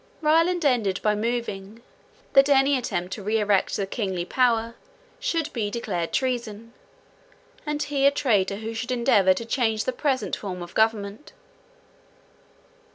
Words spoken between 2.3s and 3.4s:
that any attempt to re